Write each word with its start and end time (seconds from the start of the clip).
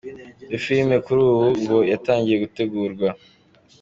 Iyo 0.47 0.57
filime 0.65 0.95
kuri 1.05 1.19
ubu 1.29 1.45
ngo 1.61 1.77
yatangiye 1.91 2.37
gutegurwa. 2.43 3.07